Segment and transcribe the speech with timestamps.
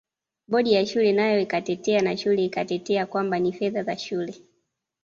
[0.47, 4.35] Bodi ya shule nayo ikatetea na shule ikatetea kwamba ni fedha za shule